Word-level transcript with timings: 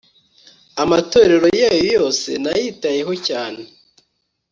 amategeko 0.83 1.45
yayo 1.61 1.83
yose 1.95 2.29
nayitayeho 2.43 3.13
cyane 3.27 3.61